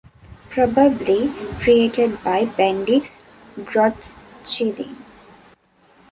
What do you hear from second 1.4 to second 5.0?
created by Bendix Grodtschilling.